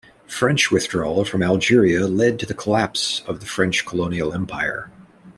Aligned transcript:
French 0.25 0.71
withdrawal 0.71 1.23
from 1.25 1.43
Algeria 1.43 2.07
led 2.07 2.39
to 2.39 2.47
the 2.47 2.55
collapse 2.55 3.21
of 3.27 3.39
the 3.39 3.45
French 3.45 3.85
colonial 3.85 4.33
empire. 4.33 4.89